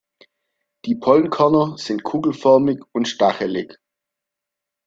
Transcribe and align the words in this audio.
Die 0.85 0.95
Pollenkörner 0.95 1.77
sind 1.77 2.01
kugelförmig 2.01 2.81
und 2.91 3.07
stachelig. 3.07 3.77